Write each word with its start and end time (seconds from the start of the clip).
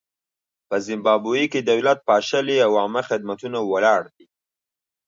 په 0.67 0.75
زیمبابوې 0.85 1.45
کې 1.51 1.59
دولت 1.71 1.97
پاشلی 2.09 2.57
او 2.65 2.71
عامه 2.81 3.01
خدمتونه 3.09 3.57
ولاړ 3.71 4.01
دي. 4.15 4.27